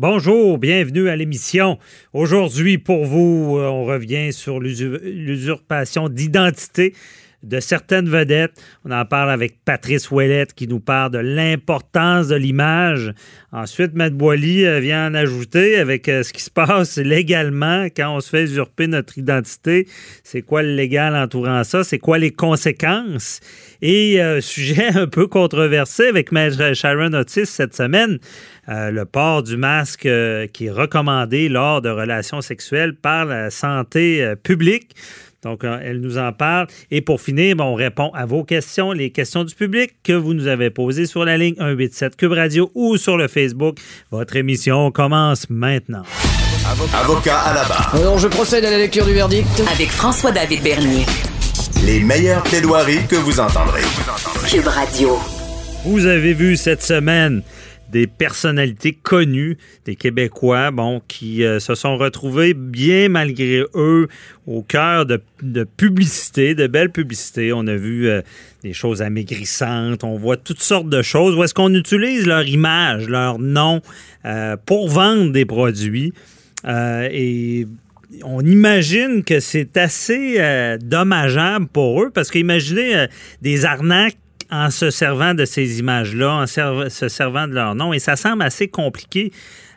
[0.00, 1.78] Bonjour, bienvenue à l'émission.
[2.14, 6.94] Aujourd'hui, pour vous, euh, on revient sur l'usurpation d'identité
[7.42, 8.52] de certaines vedettes.
[8.84, 13.14] On en parle avec Patrice Ouellette qui nous parle de l'importance de l'image.
[13.52, 18.14] Ensuite, Matt Boily euh, vient en ajouter avec euh, ce qui se passe légalement quand
[18.14, 19.88] on se fait usurper notre identité.
[20.22, 21.82] C'est quoi le légal entourant ça?
[21.82, 23.40] C'est quoi les conséquences?
[23.82, 28.18] Et euh, sujet un peu controversé avec Maître Sharon Otis cette semaine,
[28.68, 30.08] le port du masque
[30.52, 34.94] qui est recommandé lors de relations sexuelles par la santé publique.
[35.42, 36.66] Donc, euh, elle nous en parle.
[36.90, 40.46] Et pour finir, on répond à vos questions, les questions du public que vous nous
[40.46, 43.78] avez posées sur la ligne 187 Cube Radio ou sur le Facebook.
[44.10, 46.02] Votre émission commence maintenant.
[46.94, 47.94] Avocat à la barre.
[47.94, 49.48] Alors, je procède à la lecture du verdict.
[49.72, 51.06] Avec François-David Bernier.
[51.84, 53.82] Les meilleures plaidoiries que vous entendrez.
[54.46, 55.18] Cube Radio.
[55.84, 57.42] Vous avez vu cette semaine
[57.90, 64.08] des personnalités connues, des Québécois, bon, qui euh, se sont retrouvés bien malgré eux
[64.46, 65.20] au cœur de,
[65.76, 67.52] publicité, de belles publicités.
[67.52, 68.22] On a vu euh,
[68.62, 73.08] des choses amaigrissantes, on voit toutes sortes de choses où est-ce qu'on utilise leur image,
[73.08, 73.80] leur nom
[74.24, 76.12] euh, pour vendre des produits?
[76.62, 77.66] et
[78.22, 83.06] on imagine que c'est assez dommageable pour eux parce qu'imaginez
[83.40, 84.18] des arnaques
[84.50, 87.92] en se servant de ces images-là, en se servant de leur nom.
[87.92, 89.32] Et ça semble assez compliqué.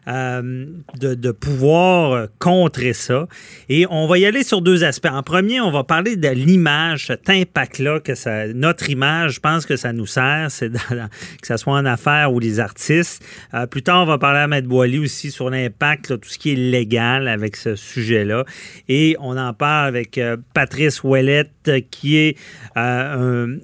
[0.07, 0.65] Euh,
[0.99, 3.27] de, pouvoir contrer ça.
[3.69, 5.09] Et on va y aller sur deux aspects.
[5.09, 9.65] En premier, on va parler de l'image, cet impact-là que ça, notre image, je pense
[9.65, 13.23] que ça nous sert, que ce soit en affaires ou les artistes.
[13.53, 16.51] Euh, plus tard, on va parler à Maître Boily aussi sur l'impact, tout ce qui
[16.51, 18.43] est légal avec ce sujet-là.
[18.89, 22.37] Et on en parle avec euh, Patrice Ouellette, qui est
[22.75, 23.55] un,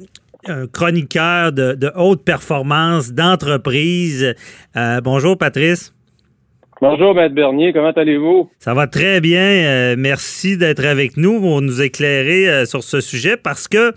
[0.47, 4.35] un chroniqueur de, haute performance, d'entreprise.
[4.75, 5.93] Euh, bonjour, Patrice.
[6.81, 7.73] Bonjour, Maître Bernier.
[7.73, 8.49] Comment allez-vous?
[8.59, 9.41] Ça va très bien.
[9.41, 13.93] Euh, merci d'être avec nous pour nous éclairer euh, sur ce sujet parce que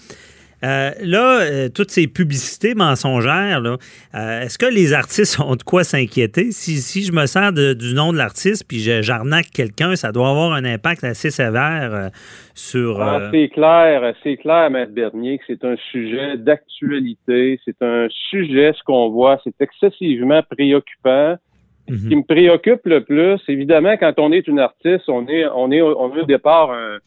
[0.64, 5.82] euh, là, euh, toutes ces publicités mensongères, euh, est-ce que les artistes ont de quoi
[5.82, 6.52] s'inquiéter?
[6.52, 10.64] Si, je me sers du nom de l'artiste puis j'arnaque quelqu'un, ça doit avoir un
[10.64, 12.10] impact assez sévère
[12.54, 13.00] sur.
[13.00, 17.58] Ah, c'est clair, c'est clair, Maître Bernier, que c'est un sujet d'actualité.
[17.64, 21.36] C'est un sujet, ce qu'on voit, c'est excessivement préoccupant.
[21.88, 22.18] Ce qui mhm.
[22.18, 26.16] me préoccupe le plus, évidemment, quand on est une artiste, on est, on est, on
[26.16, 26.98] est au départ un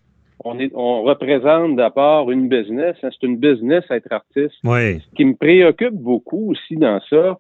[0.44, 2.96] on, est, on représente d'abord une business.
[3.04, 4.56] Hein, c'est une business être artiste.
[4.64, 5.00] Oui.
[5.00, 7.38] Ce qui me préoccupe beaucoup aussi dans ça,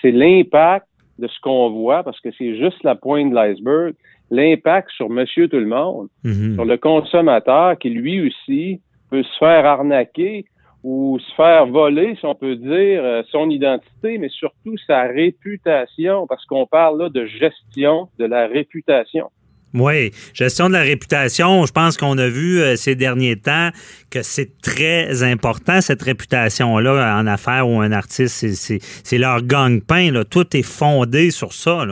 [0.00, 0.86] c'est l'impact
[1.18, 3.94] de ce qu'on voit, parce que c'est juste la pointe de l'iceberg,
[4.30, 6.54] l'impact sur monsieur tout le monde, mm-hmm.
[6.54, 10.44] sur le consommateur qui lui aussi peut se faire arnaquer
[10.82, 16.26] ou se faire voler, si on peut dire, euh, son identité, mais surtout sa réputation,
[16.26, 19.30] parce qu'on parle là de gestion de la réputation.
[19.74, 23.70] Oui, gestion de la réputation, je pense qu'on a vu euh, ces derniers temps
[24.08, 30.22] que c'est très important, cette réputation-là en affaires ou un artiste, c'est leur gang-pain.
[30.30, 31.84] Tout est fondé sur ça.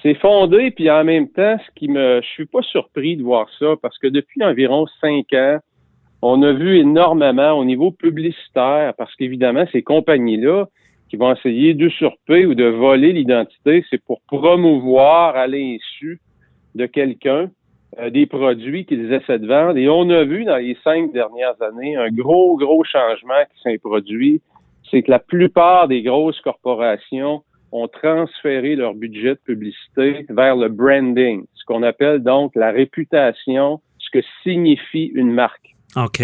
[0.00, 2.20] C'est fondé, puis en même temps, ce qui me.
[2.22, 5.58] Je suis pas surpris de voir ça, parce que depuis environ cinq ans,
[6.22, 10.66] on a vu énormément au niveau publicitaire, parce qu'évidemment, ces compagnies-là,
[11.10, 16.20] qui vont essayer d'usurper ou de voler l'identité, c'est pour promouvoir à l'insu
[16.74, 17.50] de quelqu'un
[17.98, 19.76] euh, des produits qu'ils essaient de vendre.
[19.76, 23.78] Et on a vu dans les cinq dernières années un gros, gros changement qui s'est
[23.78, 24.40] produit.
[24.90, 27.42] C'est que la plupart des grosses corporations
[27.72, 33.80] ont transféré leur budget de publicité vers le branding, ce qu'on appelle donc la réputation,
[33.98, 35.74] ce que signifie une marque.
[35.96, 36.20] OK.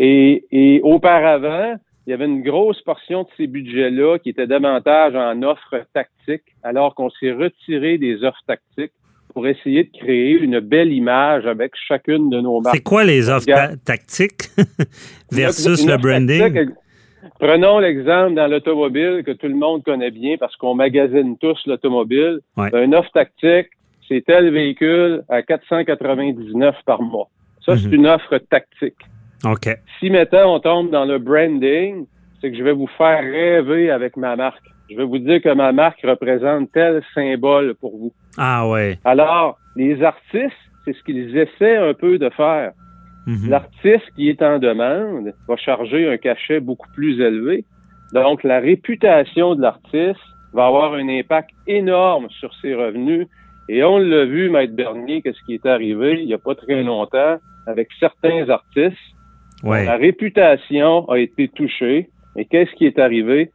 [0.00, 1.74] Et, et auparavant,
[2.06, 6.54] il y avait une grosse portion de ces budgets-là qui était davantage en offres tactiques,
[6.62, 8.92] alors qu'on s'est retiré des offres tactiques
[9.34, 12.76] pour essayer de créer une belle image avec chacune de nos marques.
[12.76, 14.48] C'est quoi les offres tactiques
[15.32, 16.70] versus le branding?
[17.40, 22.38] prenons l'exemple dans l'automobile que tout le monde connaît bien parce qu'on magasine tous l'automobile.
[22.56, 22.70] Ouais.
[22.84, 23.68] Une offre tactique,
[24.08, 27.28] c'est tel véhicule à 499 par mois.
[27.64, 27.94] Ça, c'est Mhm.
[27.94, 28.94] une offre tactique.
[29.44, 29.68] OK.
[29.98, 32.06] Si maintenant on tombe dans le branding,
[32.40, 34.62] c'est que je vais vous faire rêver avec ma marque.
[34.90, 38.12] Je vais vous dire que ma marque représente tel symbole pour vous.
[38.36, 38.98] Ah ouais.
[39.04, 40.52] Alors, les artistes,
[40.84, 42.72] c'est ce qu'ils essaient un peu de faire.
[43.26, 43.48] Mhm.
[43.48, 47.64] L'artiste qui est en demande va charger un cachet beaucoup plus élevé.
[48.12, 50.20] Donc, la réputation de l'artiste
[50.52, 53.26] va avoir un impact énorme sur ses revenus.
[53.68, 56.82] Et on l'a vu, Maître Bernier, qu'est-ce qui est arrivé il n'y a pas très
[56.82, 57.36] longtemps
[57.66, 58.98] avec certains artistes.
[59.62, 59.86] Ouais.
[59.86, 62.10] La réputation a été touchée.
[62.36, 63.50] Et qu'est-ce qui est arrivé?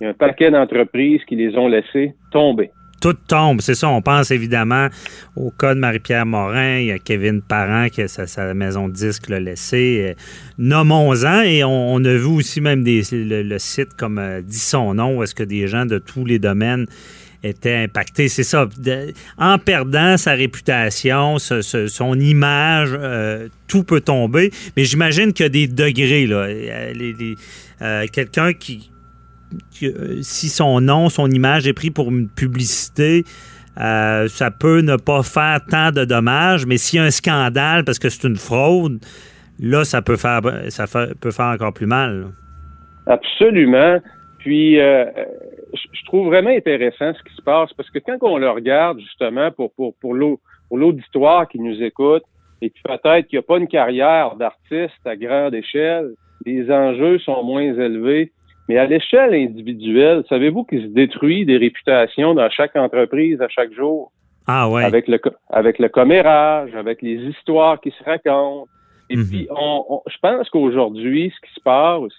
[0.00, 2.70] Il y a un paquet d'entreprises qui les ont laissés tomber.
[3.00, 3.88] Tout tombe, c'est ça.
[3.88, 4.88] On pense évidemment
[5.36, 6.78] au cas de Marie-Pierre Morin.
[6.78, 10.06] Il y a Kevin Parent qui sa, sa maison de disque l'a laissé.
[10.08, 10.14] Euh,
[10.56, 11.42] Nommons-en.
[11.42, 15.34] Et on, a vu aussi même des, le, site comme euh, dit son nom, est-ce
[15.34, 16.86] que des gens de tous les domaines
[17.44, 18.28] étaient impactés.
[18.28, 18.68] C'est ça.
[19.38, 24.50] En perdant sa réputation, son image, euh, tout peut tomber.
[24.76, 26.26] Mais j'imagine qu'il y a des degrés.
[26.26, 26.46] Là.
[27.82, 28.90] Euh, Quelqu'un qui,
[30.22, 33.24] si son nom, son image est pris pour une publicité,
[33.80, 37.84] euh, ça peut ne pas faire tant de dommages, mais s'il y a un scandale
[37.84, 38.98] parce que c'est une fraude,
[39.58, 40.84] là, ça peut faire, ça
[41.20, 42.26] peut faire encore plus mal.
[43.06, 43.98] Absolument.
[44.38, 45.06] Puis, euh,
[45.72, 49.50] je trouve vraiment intéressant ce qui se passe parce que quand on le regarde, justement,
[49.50, 50.14] pour, pour
[50.70, 52.22] l'auditoire qui nous écoute,
[52.62, 56.12] et puis peut-être qu'il n'y a pas une carrière d'artiste à grande échelle,
[56.46, 58.32] les enjeux sont moins élevés.
[58.68, 63.72] Mais à l'échelle individuelle, savez-vous qu'il se détruit des réputations dans chaque entreprise à chaque
[63.72, 64.10] jour?
[64.46, 64.84] Ah ouais.
[64.84, 65.18] avec le
[65.50, 68.66] avec le commérage, avec les histoires qui se racontent.
[69.08, 69.26] Et Mhm.
[69.30, 72.12] puis, on, on- je pense qu'aujourd'hui, ce qui se passe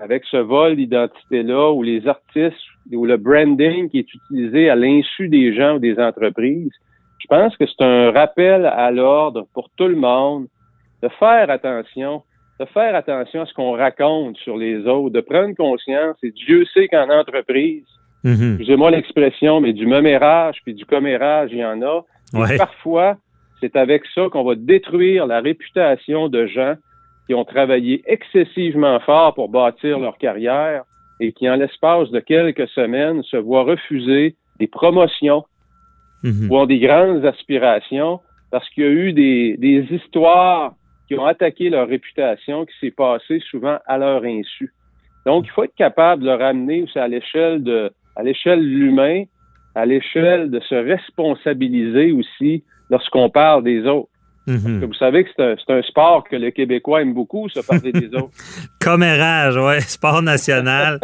[0.00, 2.56] avec ce vol d'identité-là, où les artistes,
[2.92, 6.72] ou le branding qui est utilisé à l'insu des gens ou des entreprises,
[7.20, 10.46] je pense que c'est un rappel à l'ordre pour tout le monde
[11.02, 12.22] de faire attention,
[12.60, 16.16] de faire attention à ce qu'on raconte sur les autres, de prendre conscience.
[16.22, 17.84] Et Dieu sait qu'en entreprise,
[18.22, 18.52] Mhm.
[18.54, 22.02] excusez-moi l'expression, mais du mémérage puis du commérage, il y en a.
[22.52, 22.56] Et.
[22.58, 23.16] Parfois,
[23.60, 26.74] c'est avec ça qu'on va détruire la réputation de gens
[27.26, 30.84] qui ont travaillé excessivement fort pour bâtir leur carrière
[31.20, 35.44] et qui, en l'espace de quelques semaines, se voient refuser des promotions
[36.22, 36.50] Mhm.
[36.50, 38.20] ou ont des grandes aspirations
[38.50, 40.72] parce qu'il y a eu des, des histoires
[41.06, 44.72] qui ont attaqué leur réputation qui s'est passé souvent à leur insu.
[45.26, 48.66] Donc, il faut être capable de le ramener aussi à l'échelle de, à l'échelle de
[48.66, 49.24] l'humain,
[49.74, 54.10] à l'échelle de se responsabiliser aussi lorsqu'on parle des autres.
[54.46, 54.80] Mhm.
[54.80, 58.08] Que Vous savez que c'est un, sport que le Québécois aime beaucoup, se parler des
[58.14, 58.30] autres.
[58.80, 60.98] Commérage, ouais, sport national.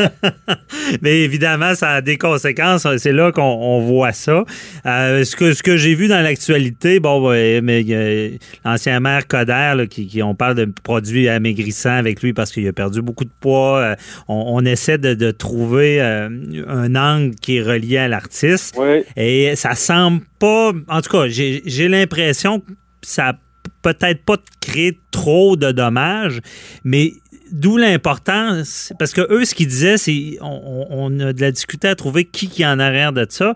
[1.02, 2.86] Mais évidemment, ça a des conséquences.
[2.96, 4.44] C'est là qu'on on voit ça.
[4.86, 8.30] Euh, ce que, ce que j'ai vu dans l'actualité, bon, ouais, mais euh,
[8.64, 12.66] l'ancien maire Coder, là, qui, qui- on parle de produits amaigrissants avec lui parce qu'il
[12.66, 13.78] a perdu beaucoup de poids.
[13.78, 13.94] Euh,
[14.28, 18.74] on, on essaie de, de trouver un angle qui est relié à l'artiste.
[18.78, 19.04] Oui.
[19.16, 20.72] Et ça semble pas.
[20.88, 23.34] En tout cas, j'ai j'ai l'impression que ça
[23.82, 26.40] peut-être pas créé trop de dommages,
[26.84, 27.14] mais
[27.50, 28.92] d'où l'importance.
[28.98, 32.48] Parce que eux, ce qu'ils disaient, c'est on, a de la difficulté à trouver qui
[32.48, 33.54] qui est en arrière de ça.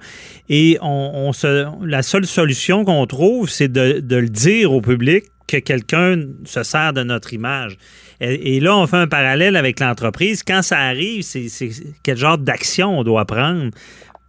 [0.48, 5.26] Et on, se, la seule solution qu'on trouve, c'est de, de le dire au public
[5.46, 7.76] que quelqu'un se sert de notre image.
[8.20, 10.42] Et, là, on fait un parallèle avec l'entreprise.
[10.42, 11.48] Quand ça arrive, c'est
[12.02, 13.70] quel genre d'action on doit prendre?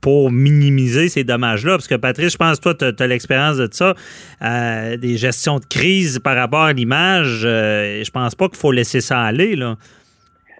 [0.05, 1.71] Pour minimiser ces dommages-là?
[1.71, 3.95] Parce que Patrice, je pense, toi, tu as, l'expérience de ça,
[4.43, 7.41] euh, des gestions de crise par rapport à l'image.
[7.43, 9.55] euh, je pense pas qu'il faut laisser ça aller.
[9.55, 9.77] Là.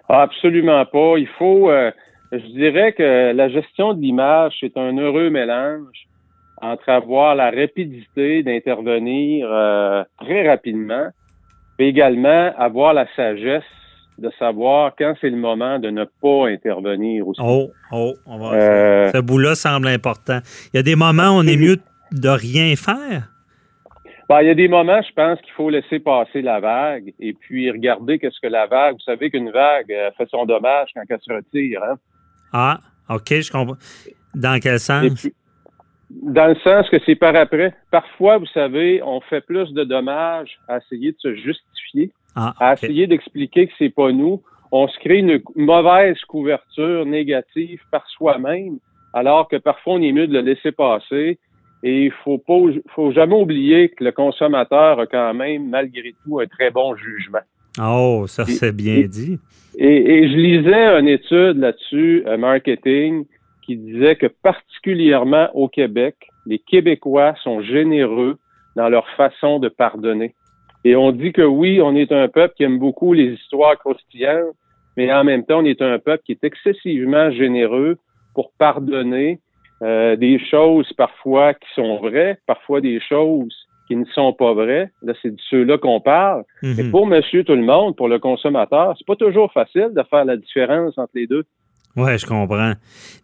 [0.08, 1.14] Absolument pas.
[1.18, 1.92] Il faut, euh,
[2.32, 5.96] je dirais que la gestion de l'image, c'est un heureux mélange
[6.60, 11.06] entre avoir la rapidité d'intervenir euh, très rapidement,
[11.78, 13.62] mais également avoir la sagesse
[14.18, 17.40] de savoir quand c'est le moment de ne pas intervenir aussi.
[17.42, 18.54] Oh, oh, on va.
[18.54, 20.38] Euh, Ce bout-là semble important.
[20.72, 21.78] Il y a des moments où on est mieux
[22.12, 23.28] de rien faire?
[24.28, 27.32] ben, il y a des moments, je pense qu'il faut laisser passer la vague et
[27.32, 28.94] puis regarder qu'est-ce que la vague.
[28.94, 31.82] Vous savez qu'une vague euh, fait son dommage quand elle se retire.
[31.84, 31.94] Hein?
[32.52, 33.76] Ah, OK, je comprends.
[34.34, 35.14] Dans quel sens?
[35.20, 35.32] puis,
[36.10, 37.74] dans le sens que c'est par après.
[37.90, 42.74] Parfois, vous savez, on fait plus de dommages à essayer de se justifier, Ah, à
[42.74, 44.42] essayer d'expliquer que c'est pas nous.
[44.70, 48.78] On se crée une mauvaise couverture négative par soi-même,
[49.14, 51.38] alors que parfois on est mieux de le laisser passer.
[51.82, 52.54] Et il faut pas,
[52.94, 57.40] faut jamais oublier que le consommateur a quand même, malgré tout, un très bon jugement.
[57.80, 59.38] Oh, ça, c'est bien et- dit.
[59.78, 63.26] Et, et je lisais une étude là-dessus, euh, marketing,
[63.62, 66.16] qui disait que particulièrement au Québec,
[66.46, 68.38] les Québécois sont généreux
[68.74, 70.34] dans leur façon de pardonner.
[70.86, 74.54] Et on dit que oui, on est un peuple qui aime beaucoup les histoires croustillantes,
[74.96, 77.98] mais en même temps, on est un peuple qui est excessivement généreux
[78.36, 79.40] pour pardonner
[79.82, 83.52] euh, des choses parfois qui sont vraies, parfois des choses
[83.88, 84.88] qui ne sont pas vraies.
[85.02, 86.44] Là, c'est de ceux-là qu'on parle.
[86.62, 86.74] Mhm.
[86.76, 90.24] Mais pour monsieur tout le monde, pour le consommateur, c'est pas toujours facile de faire
[90.24, 91.42] la différence entre les deux.
[91.96, 92.74] Oui, je comprends.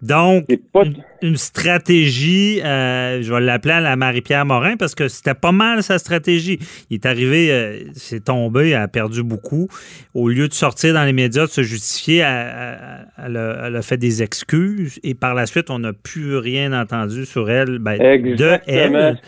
[0.01, 5.09] Donc, pas une, une stratégie, euh, je vais l'appeler à la Marie-Pierre Morin parce que
[5.09, 6.59] c'était pas mal sa stratégie.
[6.89, 9.69] Il est arrivé, euh, c'est tombé, elle a perdu beaucoup.
[10.15, 13.99] Au lieu de sortir dans les médias, de se justifier, elle, a, elle a fait
[13.99, 18.59] des excuses et par la suite, on n'a plus rien entendu sur elle, ben, de
[18.67, 19.21] elle.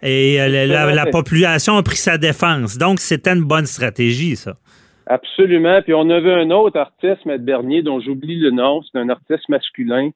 [0.00, 1.10] Et euh, la, la- la Exactement.
[1.10, 2.78] population a pris sa défense.
[2.78, 4.56] Donc, c'était une bonne stratégie, ça.
[5.08, 5.80] Absolument.
[5.82, 8.82] Puis on avait un autre artiste, Maître Bernier, dont j'oublie le nom.
[8.82, 10.10] C'est un artiste masculin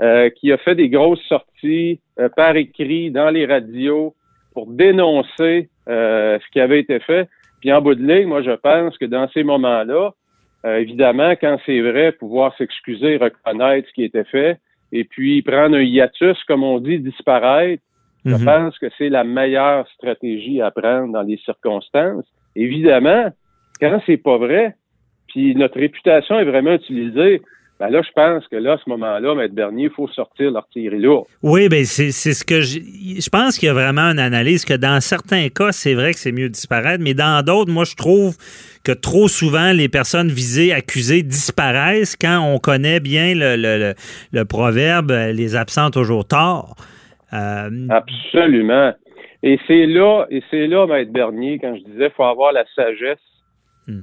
[0.00, 4.14] euh, qui a fait des grosses sorties euh, par écrit dans les radios
[4.54, 7.28] pour dénoncer euh, ce qui avait été fait.
[7.60, 10.12] Puis en bout de ligne, moi, je pense que dans ces moments-là,
[10.64, 14.58] euh, évidemment, quand c'est vrai, pouvoir s'excuser, reconnaître ce qui était fait,
[14.92, 17.82] et puis prendre un hiatus, comme on dit, disparaître,
[18.24, 18.44] je Mhm.
[18.44, 22.24] pense que c'est la meilleure stratégie à prendre dans les circonstances.
[22.56, 23.30] Évidemment,
[23.80, 24.74] quand c'est pas vrai,
[25.28, 27.42] puis notre réputation est vraiment utilisée,
[27.78, 30.98] ben là, je pense que là, à ce moment-là, Maître Bernier, il faut sortir l'artillerie
[30.98, 31.26] lourde.
[31.44, 34.74] Oui, ben c'est ce que je, je pense qu'il y a vraiment une analyse que
[34.74, 37.94] dans certains cas, c'est vrai que c'est mieux de disparaître, mais dans d'autres, moi, je
[37.94, 38.36] trouve
[38.84, 43.94] que trop souvent, les personnes visées, accusées disparaissent quand on connaît bien le, le, le,
[44.32, 46.74] le proverbe euh, les absents toujours tort.
[47.32, 48.92] Euh, Absolument.
[49.44, 53.18] Et c'est là, et c'est là, Maître Bernier, quand je disais, faut avoir la sagesse.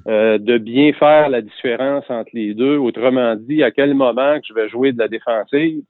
[0.08, 2.78] Euh, de bien faire la différence entre les deux.
[2.78, 5.82] Autrement dit, à quel moment que je vais jouer de la défensive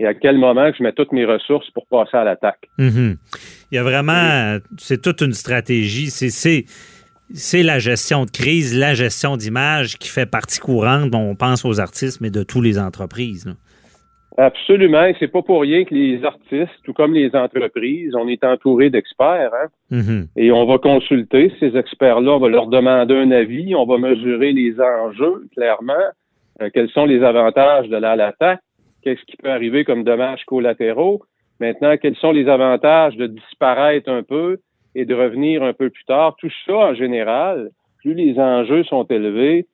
[0.00, 2.68] et à quel moment que je mets toutes mes ressources pour passer à l'attaque.
[2.78, 3.16] mhm.
[3.70, 6.08] Il y a vraiment, c'est toute une stratégie.
[6.10, 11.14] C'est la gestion de crise, la gestion d'image qui fait partie courante.
[11.14, 13.46] On pense aux artistes, mais de toutes les entreprises.
[13.46, 13.52] là.
[14.40, 15.04] Absolument.
[15.04, 18.88] Et c'est pas pour rien que les artistes, tout comme les entreprises, on est entouré
[18.88, 19.66] d'experts, hein?
[19.90, 20.28] Mhm.
[20.36, 24.52] Et on va consulter ces experts-là, on va leur demander un avis, on va mesurer
[24.52, 25.92] les enjeux, clairement,
[26.62, 28.60] euh, quels sont les avantages de la- l'attaque,
[29.02, 31.20] qu'est-ce qui peut arriver comme dommages collatéraux?
[31.58, 34.58] Maintenant, quels sont les avantages de disparaître un peu
[34.94, 36.36] et de revenir un peu plus tard?
[36.38, 39.66] Tout ça, en général, plus les enjeux sont élevés,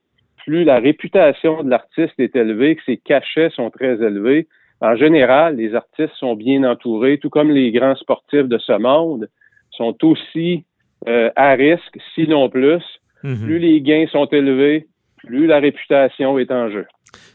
[0.45, 4.47] plus la réputation de l'artiste est élevée, que ses cachets sont très élevés.
[4.81, 9.29] En général, les artistes sont bien entourés, tout comme les grands sportifs de ce monde
[9.71, 10.65] sont aussi
[11.09, 12.83] euh, à risque, sinon plus.
[13.23, 13.47] Mhm.
[13.47, 14.87] Plus les gains sont élevés,
[15.19, 16.87] plus la réputation est en jeu.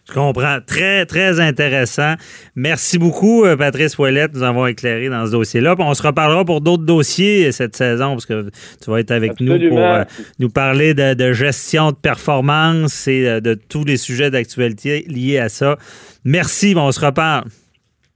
[0.07, 0.57] Je comprends.
[0.65, 2.15] Très, très intéressant.
[2.55, 5.75] Merci beaucoup, euh, Patrice Ouellette, de nous avoir éclairé dans ce dossier-là.
[5.77, 8.50] On se reparlera pour d'autres dossiers cette saison, parce que
[8.83, 10.03] tu vas être avec nous pour euh,
[10.39, 15.38] nous parler de, de gestion de performance et euh, de tous les sujets d'actualité liés
[15.38, 15.77] à ça.
[16.25, 17.45] Merci, on se reparle.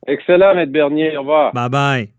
[0.08, 1.16] Excellent, Maître Bernier.
[1.16, 1.54] Au revoir.
[1.54, 2.10] Bye bye.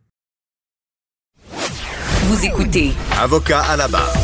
[2.27, 4.24] Vous écoutez Avocat à la barre.